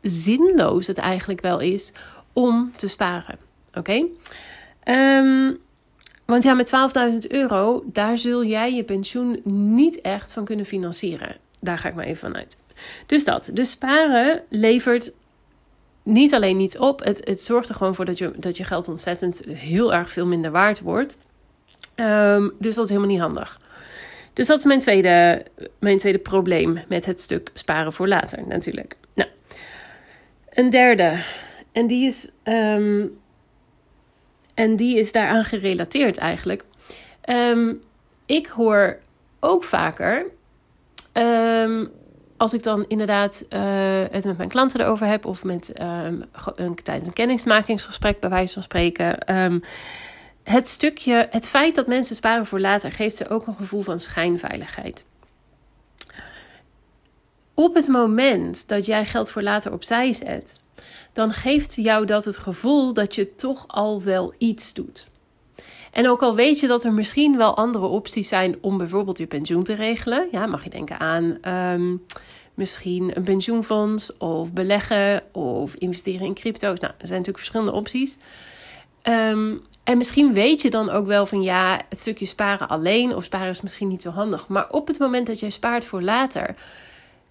zinloos 0.00 0.86
het 0.86 0.98
eigenlijk 0.98 1.40
wel 1.40 1.60
is 1.60 1.92
om 2.32 2.72
te 2.76 2.88
sparen. 2.88 3.38
Oké? 3.74 4.04
Um, 4.84 5.58
want 6.24 6.42
ja, 6.42 6.54
met 6.54 6.72
12.000 7.12 7.18
euro, 7.28 7.84
daar 7.86 8.18
zul 8.18 8.44
jij 8.44 8.74
je 8.74 8.84
pensioen 8.84 9.40
niet 9.74 10.00
echt 10.00 10.32
van 10.32 10.44
kunnen 10.44 10.66
financieren. 10.66 11.36
Daar 11.60 11.78
ga 11.78 11.88
ik 11.88 11.94
maar 11.94 12.04
even 12.04 12.18
vanuit. 12.18 12.58
Dus 13.06 13.24
dat. 13.24 13.50
Dus 13.52 13.70
sparen 13.70 14.42
levert 14.48 15.12
niet 16.02 16.34
alleen 16.34 16.56
niets 16.56 16.78
op. 16.78 17.04
Het, 17.04 17.20
het 17.24 17.40
zorgt 17.40 17.68
er 17.68 17.74
gewoon 17.74 17.94
voor 17.94 18.04
dat 18.04 18.18
je, 18.18 18.32
dat 18.36 18.56
je 18.56 18.64
geld 18.64 18.88
ontzettend 18.88 19.40
heel 19.46 19.94
erg 19.94 20.12
veel 20.12 20.26
minder 20.26 20.50
waard 20.50 20.80
wordt. 20.80 21.18
Ehm, 21.94 22.48
dus 22.58 22.74
dat 22.74 22.84
is 22.84 22.90
helemaal 22.90 23.12
niet 23.12 23.20
handig. 23.20 23.60
Dus 24.40 24.48
dat 24.48 24.58
is 24.58 24.64
mijn 24.64 24.80
tweede, 24.80 25.44
mijn 25.78 25.98
tweede 25.98 26.18
probleem 26.18 26.78
met 26.88 27.06
het 27.06 27.20
stuk 27.20 27.50
sparen 27.54 27.92
voor 27.92 28.08
later, 28.08 28.46
natuurlijk. 28.46 28.96
Nou, 29.14 29.28
een 30.50 30.70
derde. 30.70 31.22
En 31.72 31.86
die 31.86 32.06
is, 32.06 32.30
ehm, 32.42 33.06
en 34.54 34.76
die 34.76 34.98
is 34.98 35.12
daaraan 35.12 35.44
gerelateerd 35.44 36.18
eigenlijk. 36.18 36.64
Ehm, 37.20 37.72
ik 38.26 38.46
hoor 38.46 38.98
ook 39.40 39.64
vaker 39.64 40.26
als 42.36 42.54
ik 42.54 42.62
dan 42.62 42.84
inderdaad 42.88 43.46
uh, 43.50 43.60
het 44.10 44.24
met 44.24 44.36
mijn 44.36 44.48
klanten 44.48 44.80
erover 44.80 45.06
heb, 45.06 45.24
of 45.24 45.44
met, 45.44 45.72
een, 46.54 46.74
tijdens 46.82 47.06
een 47.06 47.12
kennismakingsgesprek, 47.12 48.20
bij 48.20 48.30
wijze 48.30 48.52
van 48.52 48.62
spreken. 48.62 49.18
Het 50.42 50.68
stukje, 50.68 51.26
het 51.30 51.48
feit 51.48 51.74
dat 51.74 51.86
mensen 51.86 52.16
sparen 52.16 52.46
voor 52.46 52.60
later, 52.60 52.92
geeft 52.92 53.16
ze 53.16 53.28
ook 53.28 53.46
een 53.46 53.54
gevoel 53.54 53.82
van 53.82 53.98
schijnveiligheid. 53.98 55.04
Op 57.54 57.74
het 57.74 57.88
moment 57.88 58.68
dat 58.68 58.86
jij 58.86 59.06
geld 59.06 59.30
voor 59.30 59.42
later 59.42 59.72
opzij 59.72 60.12
zet, 60.12 60.60
dan 61.12 61.32
geeft 61.32 61.74
jou 61.74 62.06
dat 62.06 62.24
het 62.24 62.36
gevoel 62.36 62.92
dat 62.92 63.14
je 63.14 63.34
toch 63.34 63.64
al 63.66 64.02
wel 64.02 64.34
iets 64.38 64.72
doet. 64.72 65.08
En 65.90 66.08
ook 66.08 66.22
al 66.22 66.34
weet 66.34 66.60
je 66.60 66.66
dat 66.66 66.84
er 66.84 66.92
misschien 66.92 67.36
wel 67.36 67.56
andere 67.56 67.86
opties 67.86 68.28
zijn 68.28 68.56
om 68.60 68.78
bijvoorbeeld 68.78 69.18
je 69.18 69.26
pensioen 69.26 69.62
te 69.62 69.74
regelen, 69.74 70.28
ja, 70.30 70.46
mag 70.46 70.64
je 70.64 70.70
denken 70.70 71.00
aan 71.00 71.38
um, 71.54 72.06
misschien 72.54 73.16
een 73.16 73.22
pensioenfonds 73.22 74.16
of 74.16 74.52
beleggen 74.52 75.22
of 75.32 75.74
investeren 75.74 76.26
in 76.26 76.34
crypto's. 76.34 76.80
Nou, 76.80 76.92
er 76.98 77.06
zijn 77.06 77.18
natuurlijk 77.18 77.38
verschillende 77.38 77.72
opties. 77.72 78.16
Um, 79.02 79.62
en 79.84 79.98
misschien 79.98 80.32
weet 80.32 80.62
je 80.62 80.70
dan 80.70 80.90
ook 80.90 81.06
wel 81.06 81.26
van 81.26 81.42
ja, 81.42 81.80
het 81.88 82.00
stukje 82.00 82.26
sparen 82.26 82.68
alleen 82.68 83.14
of 83.14 83.24
sparen 83.24 83.48
is 83.48 83.60
misschien 83.60 83.88
niet 83.88 84.02
zo 84.02 84.10
handig. 84.10 84.48
Maar 84.48 84.70
op 84.70 84.86
het 84.86 84.98
moment 84.98 85.26
dat 85.26 85.40
jij 85.40 85.50
spaart 85.50 85.84
voor 85.84 86.02
later, 86.02 86.54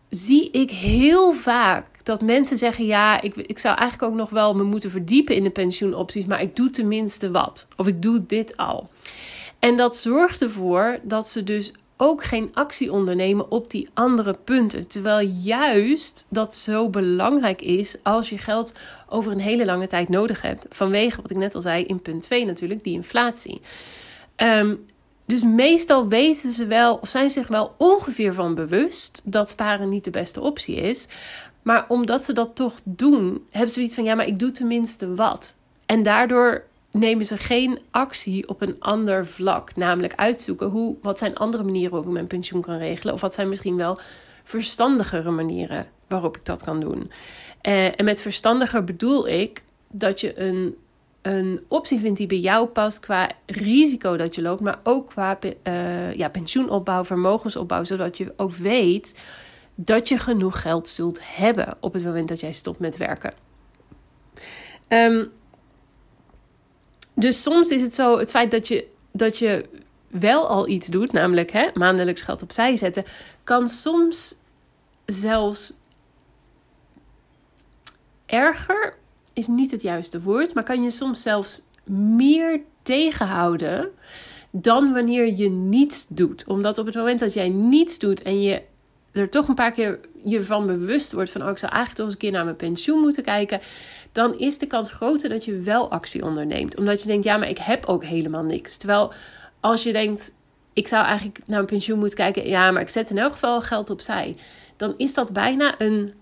zie 0.10 0.52
ik 0.52 0.72
heel 0.72 1.34
vaak 1.34 2.06
dat 2.06 2.22
mensen 2.22 2.58
zeggen: 2.58 2.86
Ja, 2.86 3.22
ik, 3.22 3.36
ik 3.36 3.60
zou 3.60 3.78
eigenlijk 3.78 4.12
ook 4.12 4.18
nog 4.18 4.30
wel 4.30 4.56
me 4.56 4.64
moeten 4.64 4.92
verdiepen 4.92 5.36
in 5.36 5.44
de 5.44 5.50
pensioenopties, 5.50 6.26
maar 6.26 6.42
ik 6.42 6.56
doe 6.56 6.70
tenminste 6.70 7.32
wat. 7.32 7.68
Of 7.78 7.88
ik 7.88 8.02
doe 8.02 8.26
dit 8.26 8.58
al. 8.58 8.90
En 9.60 9.78
dat 9.78 9.98
zorgt 9.98 10.42
ervoor 10.42 11.00
dat 11.04 11.30
ze 11.30 11.44
dus 11.44 11.74
ook 11.98 12.24
geen 12.24 12.50
actie 12.54 12.92
ondernemen 12.92 13.52
op 13.52 13.72
die 13.72 13.90
andere 13.94 14.34
punten. 14.44 14.88
Terwijl 14.88 15.28
juist 15.28 16.26
dat 16.30 16.56
zo 16.56 16.90
belangrijk 16.90 17.62
is 17.62 17.98
als 18.04 18.30
je 18.30 18.38
geld 18.38 18.74
over 19.10 19.32
een 19.32 19.40
hele 19.40 19.66
lange 19.66 19.88
tijd 19.88 20.10
nodig 20.10 20.42
hebt. 20.42 20.66
Vanwege 20.70 21.22
wat 21.22 21.32
ik 21.32 21.38
net 21.38 21.56
al 21.56 21.62
zei 21.62 21.84
in 21.84 22.02
punt 22.02 22.22
2 22.22 22.46
natuurlijk, 22.46 22.84
die 22.84 22.94
inflatie. 22.94 23.62
Ehm, 24.36 24.76
dus 25.26 25.44
meestal 25.44 26.08
weten 26.08 26.54
ze 26.54 26.66
wel, 26.66 26.96
of 26.96 27.10
zijn 27.10 27.30
zich 27.30 27.48
wel 27.48 27.76
ongeveer 27.78 28.34
van 28.34 28.56
bewust 28.56 29.22
dat 29.24 29.50
sparen 29.50 29.90
niet 29.90 30.04
de 30.04 30.12
beste 30.12 30.42
optie 30.42 30.76
is. 30.76 31.08
Maar 31.62 31.86
omdat 31.88 32.24
ze 32.24 32.34
dat 32.34 32.56
toch 32.56 32.76
doen, 32.84 33.46
hebben 33.50 33.70
ze 33.70 33.76
zoiets 33.76 33.94
van: 33.94 34.04
ja, 34.04 34.16
maar 34.16 34.28
ik 34.28 34.40
doe 34.40 34.52
tenminste 34.52 35.16
wat. 35.16 35.56
En 35.86 36.04
daardoor 36.04 36.66
nemen 36.92 37.26
ze 37.26 37.38
geen 37.38 37.80
actie 37.92 38.48
op 38.48 38.62
een 38.62 38.76
ander 38.80 39.28
vlak. 39.28 39.76
Namelijk 39.76 40.14
uitzoeken 40.16 40.68
hoe, 40.68 40.96
wat 41.02 41.18
zijn 41.18 41.38
andere 41.38 41.64
manieren 41.64 41.92
waarop 41.92 42.08
ik 42.08 42.14
mijn 42.14 42.28
pensioen 42.28 42.62
kan 42.62 42.78
regelen. 42.78 43.14
Of 43.14 43.22
wat 43.22 43.34
zijn 43.34 43.50
misschien 43.50 43.76
wel 43.76 44.00
verstandigere 44.44 45.32
manieren 45.32 45.88
waarop 46.08 46.38
ik 46.38 46.46
dat 46.46 46.64
kan 46.64 46.80
doen. 46.80 47.12
Uh, 47.70 48.00
en 48.00 48.06
met 48.06 48.22
verstandiger 48.22 48.84
bedoel 48.84 49.28
ik 49.28 49.64
dat 49.92 50.20
je 50.20 50.40
een, 50.40 50.78
een 51.22 51.64
optie 51.68 52.00
vindt 52.00 52.18
die 52.18 52.28
bij 52.28 52.40
jou 52.40 52.68
past 52.68 53.00
qua 53.00 53.30
risico 53.46 54.18
dat 54.18 54.36
je 54.36 54.42
loopt. 54.42 54.62
Maar 54.62 54.80
ook 54.84 55.10
qua 55.10 55.40
uh, 55.68 56.14
ja, 56.14 56.30
pensioenopbouw, 56.30 57.06
vermogensopbouw. 57.06 57.84
Zodat 57.84 58.18
je 58.18 58.34
ook 58.38 58.54
weet 58.54 59.20
dat 59.76 60.08
je 60.08 60.18
genoeg 60.18 60.62
geld 60.62 60.88
zult 60.88 61.20
hebben 61.22 61.78
op 61.80 61.94
het 61.94 62.04
moment 62.04 62.28
dat 62.28 62.40
jij 62.40 62.52
stopt 62.52 62.80
met 62.80 62.98
werken. 62.98 63.34
Um, 64.88 65.32
dus 67.14 67.42
soms 67.42 67.70
is 67.70 67.82
het 67.82 67.96
zo, 67.96 68.20
het 68.20 68.30
feit 68.30 68.52
dat 68.52 68.68
je, 68.68 68.88
dat 69.12 69.38
je 69.38 69.66
wel 70.08 70.48
al 70.48 70.68
iets 70.68 70.88
doet, 70.88 71.12
namelijk 71.12 71.52
hè, 71.52 71.70
maandelijks 71.74 72.22
geld 72.22 72.42
opzij 72.42 72.76
zetten, 72.78 73.04
kan 73.44 73.68
soms 73.68 74.36
zelfs 75.06 75.74
erger, 78.30 78.96
is 79.34 79.48
niet 79.48 79.72
het 79.72 79.82
juiste 79.82 80.22
woord, 80.22 80.54
maar 80.54 80.64
kan 80.64 80.84
je 80.84 80.92
soms 80.92 81.22
zelfs 81.22 81.62
meer 82.16 82.62
tegenhouden 82.82 83.90
dan 84.52 84.94
wanneer 84.94 85.36
je 85.36 85.50
niets 85.50 86.06
doet. 86.10 86.44
Omdat 86.48 86.78
op 86.78 86.86
het 86.86 86.96
moment 86.96 87.20
dat 87.20 87.34
jij 87.34 87.50
niets 87.50 88.00
doet 88.00 88.22
en 88.22 88.42
je 88.42 88.62
er 89.12 89.30
toch 89.30 89.48
een 89.48 89.56
paar 89.56 89.72
keer 89.72 90.00
je 90.24 90.44
van 90.44 90.66
bewust 90.66 91.12
wordt 91.12 91.30
van, 91.30 91.44
oh, 91.44 91.50
ik 91.50 91.58
zou 91.58 91.72
eigenlijk 91.72 91.96
toch 91.96 92.06
eens 92.06 92.16
een 92.16 92.30
keer 92.30 92.32
naar 92.32 92.44
mijn 92.44 92.70
pensioen 92.70 93.00
moeten 93.00 93.24
kijken, 93.24 93.62
dan 94.12 94.40
is 94.40 94.58
de 94.58 94.68
kans 94.68 94.92
groter 94.92 95.30
dat 95.30 95.46
je 95.46 95.60
wel 95.60 95.92
actie 95.92 96.24
onderneemt. 96.24 96.78
Omdat 96.78 97.02
je 97.02 97.08
denkt, 97.08 97.24
ja, 97.24 97.38
maar 97.38 97.50
ik 97.50 97.58
heb 97.58 97.86
ook 97.86 98.04
helemaal 98.04 98.44
niks. 98.44 98.78
Terwijl 98.78 99.14
als 99.60 99.84
je 99.84 99.92
denkt, 99.92 100.34
ik 100.74 100.88
zou 100.88 101.06
eigenlijk 101.06 101.38
naar 101.38 101.46
mijn 101.48 101.66
pensioen 101.66 102.00
moeten 102.00 102.18
kijken, 102.18 102.48
ja, 102.48 102.72
maar 102.72 102.82
ik 102.82 102.90
zet 102.90 103.10
in 103.10 103.18
elk 103.18 103.32
geval 103.32 103.62
geld 103.62 103.90
opzij, 103.90 104.36
dan 104.78 104.94
is 104.98 105.14
dat 105.14 105.34
bijna 105.34 105.82
een 105.82 106.14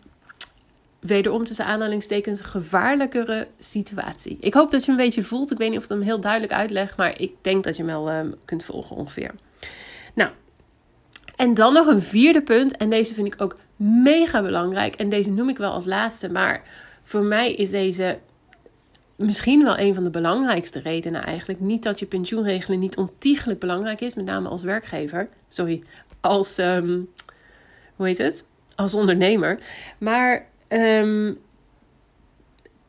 wederom 0.99 1.45
tussen 1.45 1.65
aanhalingstekens 1.65 2.41
gevaarlijkere 2.41 3.47
situatie. 3.57 4.37
Ik 4.39 4.53
hoop 4.53 4.71
dat 4.71 4.85
je 4.85 4.91
een 4.91 4.97
beetje 4.97 5.23
voelt. 5.23 5.51
Ik 5.51 5.57
weet 5.57 5.69
niet 5.69 5.77
of 5.77 5.83
ik 5.83 5.89
hem 5.89 6.01
heel 6.01 6.19
duidelijk 6.19 6.53
uitleg, 6.53 6.97
maar 6.97 7.19
ik 7.19 7.31
denk 7.41 7.63
dat 7.63 7.75
je 7.75 7.83
hem 7.83 7.91
wel 7.91 8.11
um, 8.11 8.35
kunt 8.45 8.63
volgen 8.63 8.95
ongeveer. 8.95 9.31
Nou, 10.13 10.29
en 11.37 11.53
dan 11.53 11.73
nog 11.73 11.87
een 11.87 12.01
vierde 12.01 12.41
punt. 12.41 12.77
En 12.77 12.89
deze 12.89 13.13
vind 13.13 13.27
ik 13.27 13.41
ook 13.41 13.57
mega 13.75 14.41
belangrijk. 14.41 14.95
En 14.95 15.09
deze 15.09 15.31
noem 15.31 15.49
ik 15.49 15.57
wel 15.57 15.71
als 15.71 15.85
laatste. 15.85 16.31
Maar 16.31 16.61
voor 17.03 17.23
mij 17.23 17.53
is 17.53 17.69
deze 17.69 18.19
misschien 19.15 19.63
wel 19.63 19.79
een 19.79 19.93
van 19.93 20.03
de 20.03 20.09
belangrijkste 20.09 20.79
redenen 20.79 21.23
eigenlijk. 21.23 21.59
Niet 21.59 21.83
dat 21.83 21.99
je 21.99 22.05
pensioenregelen 22.05 22.79
niet 22.79 22.97
ontiegelijk 22.97 23.59
belangrijk 23.59 24.01
is. 24.01 24.15
Met 24.15 24.25
name 24.25 24.49
als 24.49 24.63
werkgever. 24.63 25.29
Sorry, 25.47 25.83
als... 26.21 26.57
Ehm, 26.57 26.99
hoe 27.95 28.05
heet 28.05 28.17
het? 28.17 28.45
Als 28.75 28.93
ondernemer. 28.93 29.59
Maar... 29.97 30.45
Ehm, 30.67 31.33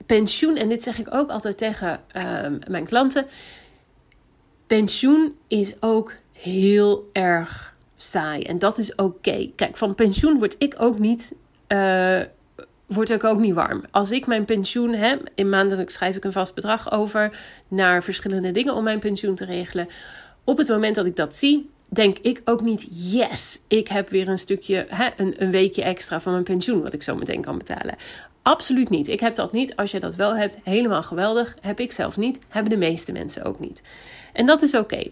pensioen, 0.06 0.56
en 0.56 0.68
dit 0.68 0.82
zeg 0.82 0.98
ik 0.98 1.14
ook 1.14 1.30
altijd 1.30 1.58
tegen 1.58 2.00
um, 2.44 2.58
mijn 2.68 2.86
klanten. 2.86 3.26
Pensioen 4.66 5.34
is 5.48 5.74
ook 5.80 6.12
heel 6.32 7.10
erg 7.12 7.74
saai. 7.96 8.42
En 8.42 8.58
dat 8.58 8.78
is 8.78 8.94
oké. 8.94 9.50
Kijk, 9.56 9.76
van 9.76 9.94
pensioen 9.94 10.38
word 10.38 10.54
ik 10.58 10.74
ook 10.78 10.98
niet. 10.98 11.36
Uh, 11.68 12.20
ik 12.88 13.24
ook 13.24 13.38
niet 13.38 13.54
warm. 13.54 13.84
Als 13.90 14.10
ik 14.10 14.26
mijn 14.26 14.44
pensioen 14.44 14.94
heb, 14.94 15.30
in 15.34 15.48
maandelijk 15.48 15.90
schrijf 15.90 16.16
ik 16.16 16.24
een 16.24 16.32
vast 16.32 16.54
bedrag 16.54 16.92
over 16.92 17.38
naar 17.68 18.02
verschillende 18.02 18.50
dingen 18.50 18.74
om 18.74 18.84
mijn 18.84 18.98
pensioen 18.98 19.34
te 19.34 19.44
regelen. 19.44 19.88
Op 20.44 20.58
het 20.58 20.68
moment 20.68 20.94
dat 20.94 21.06
ik 21.06 21.16
dat 21.16 21.36
zie, 21.36 21.70
denk 21.88 22.18
ik 22.18 22.42
ook 22.44 22.60
niet: 22.60 22.86
yes, 22.90 23.60
ik 23.68 23.88
heb 23.88 24.08
weer 24.08 24.28
een 24.28 24.38
stukje, 24.38 24.86
hè, 24.88 25.08
een, 25.16 25.42
een 25.42 25.50
weekje 25.50 25.82
extra 25.82 26.20
van 26.20 26.32
mijn 26.32 26.44
pensioen, 26.44 26.82
wat 26.82 26.92
ik 26.92 27.02
zo 27.02 27.14
meteen 27.14 27.42
kan 27.42 27.58
betalen. 27.58 27.96
Absoluut 28.42 28.90
niet. 28.90 29.08
Ik 29.08 29.20
heb 29.20 29.34
dat 29.34 29.52
niet. 29.52 29.76
Als 29.76 29.90
je 29.90 30.00
dat 30.00 30.14
wel 30.14 30.36
hebt, 30.36 30.58
helemaal 30.62 31.02
geweldig. 31.02 31.56
Heb 31.60 31.80
ik 31.80 31.92
zelf 31.92 32.16
niet. 32.16 32.38
Hebben 32.48 32.72
de 32.72 32.78
meeste 32.78 33.12
mensen 33.12 33.44
ook 33.44 33.60
niet. 33.60 33.82
En 34.32 34.46
dat 34.46 34.62
is 34.62 34.74
oké. 34.74 35.10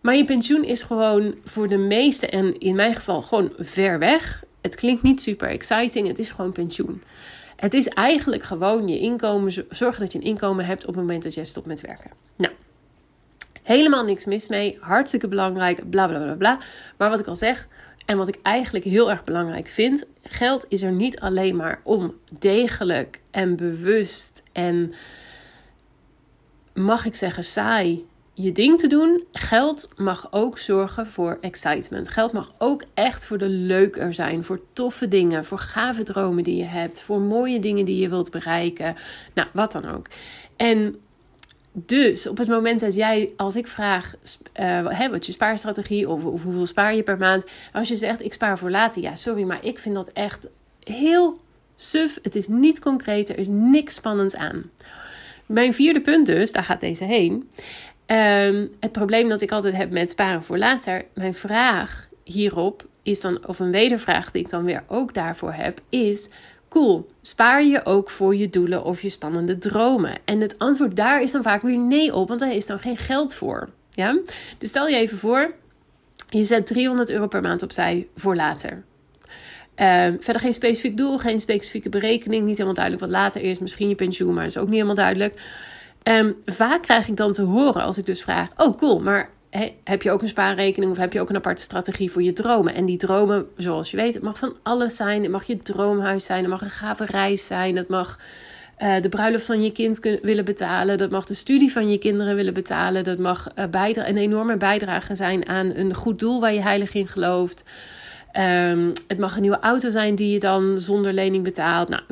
Maar 0.00 0.16
je 0.16 0.24
pensioen 0.24 0.64
is 0.64 0.82
gewoon 0.82 1.34
voor 1.44 1.68
de 1.68 1.76
meeste, 1.76 2.26
en 2.26 2.58
in 2.58 2.74
mijn 2.74 2.94
geval 2.94 3.22
gewoon 3.22 3.52
ver 3.58 3.98
weg. 3.98 4.44
Het 4.60 4.74
klinkt 4.74 5.02
niet 5.02 5.22
super 5.22 5.48
exciting, 5.48 6.08
het 6.08 6.18
is 6.18 6.30
gewoon 6.30 6.52
pensioen. 6.52 7.02
Het 7.56 7.74
is 7.74 7.88
eigenlijk 7.88 8.42
gewoon 8.42 8.88
je 8.88 8.98
inkomen, 8.98 9.52
zorgen 9.70 10.00
dat 10.00 10.12
je 10.12 10.18
een 10.18 10.24
inkomen 10.24 10.64
hebt 10.64 10.86
op 10.86 10.94
het 10.94 11.02
moment 11.02 11.22
dat 11.22 11.34
jij 11.34 11.44
stopt 11.44 11.66
met 11.66 11.80
werken. 11.80 12.10
Nou, 12.36 12.52
helemaal 13.62 14.04
niks 14.04 14.24
mis 14.24 14.46
mee, 14.46 14.78
hartstikke 14.80 15.28
belangrijk, 15.28 15.90
bla 15.90 16.08
bla 16.08 16.22
bla 16.22 16.34
bla. 16.34 16.58
Maar 16.96 17.10
wat 17.10 17.18
ik 17.18 17.26
al 17.26 17.36
zeg, 17.36 17.68
en 18.06 18.16
wat 18.16 18.28
ik 18.28 18.38
eigenlijk 18.42 18.84
heel 18.84 19.10
erg 19.10 19.24
belangrijk 19.24 19.68
vind, 19.68 20.04
geld 20.22 20.64
is 20.68 20.82
er 20.82 20.92
niet 20.92 21.20
alleen 21.20 21.56
maar 21.56 21.80
om 21.82 22.14
degelijk 22.38 23.20
en 23.30 23.56
bewust 23.56 24.42
en 24.52 24.92
mag 26.74 27.04
ik 27.04 27.16
zeggen 27.16 27.44
saai 27.44 28.06
je 28.34 28.52
ding 28.52 28.78
te 28.78 28.86
doen. 28.86 29.24
Geld 29.32 29.90
mag 29.96 30.28
ook 30.30 30.58
zorgen 30.58 31.06
voor 31.06 31.38
excitement. 31.40 32.08
Geld 32.08 32.32
mag 32.32 32.52
ook 32.58 32.84
echt 32.94 33.26
voor 33.26 33.38
de 33.38 33.48
leuker 33.48 34.14
zijn. 34.14 34.44
Voor 34.44 34.60
toffe 34.72 35.08
dingen. 35.08 35.44
Voor 35.44 35.58
gave 35.58 36.02
dromen 36.02 36.44
die 36.44 36.56
je 36.56 36.64
hebt. 36.64 37.02
Voor 37.02 37.20
mooie 37.20 37.58
dingen 37.58 37.84
die 37.84 38.00
je 38.00 38.08
wilt 38.08 38.30
bereiken. 38.30 38.96
Nou, 39.34 39.48
wat 39.52 39.72
dan 39.72 39.94
ook. 39.94 40.06
En 40.56 41.00
dus 41.72 42.28
op 42.28 42.38
het 42.38 42.48
moment 42.48 42.80
dat 42.80 42.94
jij, 42.94 43.30
als 43.36 43.56
ik 43.56 43.66
vraag, 43.66 44.14
uh, 44.60 44.88
hè, 44.88 45.10
wat 45.10 45.26
je 45.26 45.32
spaarstrategie 45.32 46.08
of, 46.08 46.24
of, 46.24 46.42
hoeveel 46.42 46.66
spaar 46.66 46.94
je 46.94 47.02
per 47.02 47.18
maand, 47.18 47.44
als 47.72 47.88
je 47.88 47.96
zegt 47.96 48.24
ik 48.24 48.32
spaar 48.32 48.58
voor 48.58 48.70
later, 48.70 49.02
ja, 49.02 49.14
sorry, 49.14 49.42
maar 49.42 49.64
ik 49.64 49.78
vind 49.78 49.94
dat 49.94 50.08
echt 50.08 50.48
heel 50.80 51.40
suf. 51.76 52.18
Het 52.22 52.36
is 52.36 52.48
niet 52.48 52.80
concreet, 52.80 53.28
er 53.28 53.38
is 53.38 53.48
niks 53.48 53.94
spannends 53.94 54.36
aan. 54.36 54.70
Mijn 55.46 55.74
vierde 55.74 56.00
punt 56.00 56.26
dus, 56.26 56.52
daar 56.52 56.64
gaat 56.64 56.80
deze 56.80 57.04
heen. 57.04 57.50
Um, 58.06 58.70
het 58.80 58.92
probleem 58.92 59.28
dat 59.28 59.40
ik 59.40 59.52
altijd 59.52 59.74
heb 59.74 59.90
met 59.90 60.10
sparen 60.10 60.42
voor 60.42 60.58
later, 60.58 61.04
mijn 61.14 61.34
vraag 61.34 62.08
hierop 62.24 62.86
is 63.02 63.20
dan, 63.20 63.46
of 63.46 63.58
een 63.58 63.70
wedervraag 63.70 64.30
die 64.30 64.42
ik 64.42 64.50
dan 64.50 64.64
weer 64.64 64.84
ook 64.86 65.14
daarvoor 65.14 65.52
heb, 65.52 65.80
is: 65.88 66.28
cool, 66.72 67.06
spaar 67.22 67.64
je 67.64 67.86
ook 67.86 68.10
voor 68.10 68.36
je 68.36 68.50
doelen 68.50 68.84
of 68.84 69.02
je 69.02 69.10
spannende 69.10 69.58
dromen? 69.58 70.18
En 70.24 70.40
het 70.40 70.58
antwoord 70.58 70.96
daar 70.96 71.22
is 71.22 71.32
dan 71.32 71.42
vaak 71.42 71.62
weer 71.62 71.78
nee 71.78 72.14
op, 72.14 72.28
want 72.28 72.40
daar 72.40 72.54
is 72.54 72.66
dan 72.66 72.78
geen 72.78 72.96
geld 72.96 73.34
voor. 73.34 73.68
Ja? 73.90 74.18
Dus 74.58 74.68
stel 74.68 74.88
je 74.88 74.96
even 74.96 75.18
voor, 75.18 75.54
je 76.28 76.44
zet 76.44 76.66
300 76.66 77.10
euro 77.10 77.26
per 77.26 77.42
maand 77.42 77.62
opzij 77.62 78.08
voor 78.16 78.36
later. 78.36 78.84
Um, 79.76 80.16
verder 80.20 80.42
geen 80.42 80.54
specifiek 80.54 80.96
doel, 80.96 81.18
geen 81.18 81.40
specifieke 81.40 81.88
berekening. 81.88 82.44
Niet 82.44 82.56
helemaal 82.56 82.74
duidelijk 82.74 83.04
wat 83.04 83.12
later 83.12 83.42
is. 83.42 83.58
Misschien 83.58 83.88
je 83.88 83.94
pensioen, 83.94 84.34
maar 84.34 84.44
dat 84.44 84.52
is 84.52 84.58
ook 84.58 84.66
niet 84.66 84.74
helemaal 84.74 84.94
duidelijk. 84.94 85.40
Um, 86.02 86.36
vaak 86.44 86.82
krijg 86.82 87.08
ik 87.08 87.16
dan 87.16 87.32
te 87.32 87.42
horen 87.42 87.82
als 87.82 87.98
ik 87.98 88.06
dus 88.06 88.22
vraag: 88.22 88.48
Oh, 88.56 88.76
cool, 88.76 89.00
maar 89.00 89.30
heb 89.84 90.02
je 90.02 90.10
ook 90.10 90.22
een 90.22 90.28
spaarrekening 90.28 90.92
of 90.92 90.98
heb 90.98 91.12
je 91.12 91.20
ook 91.20 91.28
een 91.28 91.36
aparte 91.36 91.62
strategie 91.62 92.10
voor 92.10 92.22
je 92.22 92.32
dromen? 92.32 92.74
En 92.74 92.84
die 92.84 92.96
dromen, 92.96 93.46
zoals 93.56 93.90
je 93.90 93.96
weet, 93.96 94.14
het 94.14 94.22
mag 94.22 94.38
van 94.38 94.56
alles 94.62 94.96
zijn. 94.96 95.22
Het 95.22 95.30
mag 95.30 95.44
je 95.44 95.62
droomhuis 95.62 96.24
zijn, 96.24 96.40
het 96.40 96.48
mag 96.48 96.62
een 96.62 96.70
gave 96.70 97.04
reis 97.04 97.46
zijn, 97.46 97.76
het 97.76 97.88
mag 97.88 98.18
uh, 98.78 99.00
de 99.00 99.08
bruiloft 99.08 99.44
van 99.44 99.62
je 99.62 99.72
kind 99.72 100.18
willen 100.22 100.44
betalen, 100.44 100.98
dat 100.98 101.10
mag 101.10 101.26
de 101.26 101.34
studie 101.34 101.72
van 101.72 101.90
je 101.90 101.98
kinderen 101.98 102.34
willen 102.34 102.54
betalen, 102.54 103.04
dat 103.04 103.18
mag 103.18 103.48
uh, 103.74 103.88
een 103.92 104.16
enorme 104.16 104.56
bijdrage 104.56 105.14
zijn 105.14 105.48
aan 105.48 105.72
een 105.74 105.94
goed 105.94 106.18
doel 106.18 106.40
waar 106.40 106.52
je 106.52 106.62
heilig 106.62 106.94
in 106.94 107.08
gelooft. 107.08 107.64
Um, 108.36 108.92
het 109.06 109.18
mag 109.18 109.34
een 109.34 109.40
nieuwe 109.40 109.60
auto 109.60 109.90
zijn 109.90 110.14
die 110.14 110.32
je 110.32 110.38
dan 110.38 110.80
zonder 110.80 111.12
lening 111.12 111.44
betaalt. 111.44 111.88
Nou, 111.88 112.02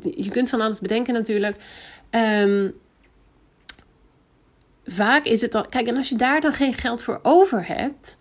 je 0.00 0.28
kunt 0.30 0.48
van 0.48 0.60
alles 0.60 0.80
bedenken 0.80 1.14
natuurlijk. 1.14 1.56
Um, 2.10 2.74
vaak 4.86 5.24
is 5.24 5.40
het 5.40 5.52
dan. 5.52 5.68
Kijk, 5.68 5.86
en 5.86 5.96
als 5.96 6.08
je 6.08 6.16
daar 6.16 6.40
dan 6.40 6.52
geen 6.52 6.74
geld 6.74 7.02
voor 7.02 7.20
over 7.22 7.66
hebt. 7.66 8.16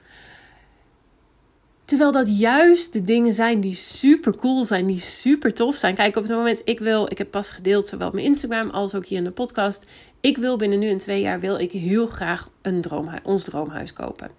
Terwijl 1.86 2.12
dat 2.12 2.38
juist 2.38 2.94
de 2.94 3.02
dingen 3.02 3.34
zijn 3.34 3.60
die 3.60 3.76
super 3.76 4.36
cool 4.36 4.66
zijn, 4.66 4.86
die 4.86 5.00
super 5.00 5.54
tof 5.54 5.76
zijn. 5.76 5.96
Kijk, 5.96 6.16
op 6.16 6.24
het 6.24 6.32
moment, 6.32 6.62
ik 6.64 6.80
wil, 6.80 7.12
ik 7.12 7.18
heb 7.18 7.32
pas 7.32 7.52
gedeeld, 7.52 7.88
zowel 7.88 8.08
op 8.08 8.14
mijn 8.14 8.26
Instagram 8.26 8.70
als 8.70 8.96
ook 8.96 9.06
hier 9.06 9.18
in 9.18 9.24
de 9.24 9.32
podcast. 9.32 9.86
Ik 10.22 10.38
wil 10.38 10.58
binnen 10.58 10.80
nu 10.80 10.90
en 10.90 10.98
twee 10.98 11.22
jaar, 11.22 11.40
wil 11.40 11.60
ik 11.60 11.72
heel 11.72 12.08
graag 12.08 12.50
een 12.62 12.82
droomhuis, 12.82 13.22
ons 13.24 13.44
droomhuis 13.44 13.94
kopen. 13.94 14.30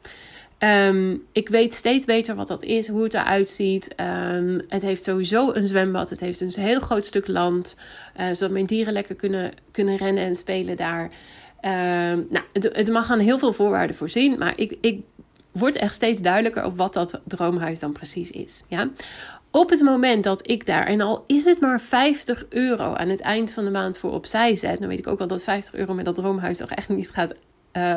Um, 0.59 1.27
ik 1.33 1.49
weet 1.49 1.75
steeds 1.75 2.05
beter 2.05 2.35
wat 2.35 2.49
dat 2.49 2.63
is, 2.63 2.89
hoe 2.89 3.03
het 3.03 3.15
eruit 3.15 3.51
ziet. 3.51 3.95
Um, 4.33 4.61
het 4.69 4.83
heeft 4.83 5.05
sowieso 5.05 5.53
een 5.53 5.67
zwembad. 5.67 6.11
Het 6.11 6.21
heeft 6.21 6.41
een 6.41 6.53
heel 6.57 6.81
groot 6.81 7.07
stuk 7.07 7.29
land. 7.29 7.77
Uh, 8.21 8.27
zodat 8.27 8.51
mijn 8.51 8.67
dieren 8.67 8.93
lekker 8.93 9.15
kunnen, 9.15 9.53
kunnen 9.71 9.97
rennen 9.97 10.25
en 10.25 10.37
spelen 10.37 10.77
daar. 10.77 11.11
Ehm, 11.61 12.23
nou, 12.31 12.45
het, 12.53 12.91
mag 12.91 13.11
aan 13.11 13.19
heel 13.19 13.39
veel 13.39 13.53
voorwaarden 13.53 13.97
voorzien, 13.97 14.39
maar 14.39 14.59
ik, 14.59 14.79
ik 14.81 15.01
word 15.53 15.77
echt 15.77 15.95
steeds 15.95 16.21
duidelijker 16.21 16.65
op 16.65 16.77
wat 16.77 16.95
dat 16.95 17.21
droomhuis 17.25 17.81
dan 17.81 17.93
precies 17.93 18.31
is. 18.31 18.65
Ja? 18.69 18.91
Op 19.51 19.71
het 19.71 19.81
moment 19.81 20.25
dat 20.25 20.49
ik 20.51 20.67
daar, 20.67 20.87
en 20.87 21.01
al 21.01 21.25
is 21.27 21.45
het 21.45 21.61
maar 21.61 21.81
50 21.81 22.47
euro 22.49 22.95
aan 22.95 23.09
het 23.09 23.21
eind 23.21 23.53
van 23.53 23.65
de 23.65 23.71
maand 23.71 23.99
voor 23.99 24.13
opzij 24.13 24.57
zet, 24.57 24.79
dan 24.79 24.89
weet 24.89 24.99
ik 24.99 25.07
ook 25.07 25.19
wel 25.19 25.27
dat 25.27 25.43
50 25.43 25.75
euro 25.75 25.95
met 25.95 26.05
dat 26.05 26.15
droomhuis 26.15 26.59
toch 26.59 26.71
echt 26.71 26.89
niet 26.89 27.11
gaat 27.11 27.35
uh, 27.77 27.97